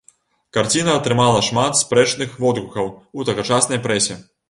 Карціна 0.55 0.95
атрымала 1.01 1.43
шмат 1.49 1.79
спрэчных 1.83 2.35
водгукаў 2.47 2.93
у 2.97 3.19
тагачаснай 3.33 3.79
прэсе. 3.89 4.23